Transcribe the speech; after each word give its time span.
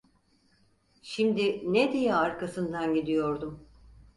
Şimdi 1.01 1.73
ne 1.73 1.93
diye 1.93 2.15
arkasından 2.15 2.93
gidiyordum? 2.93 3.59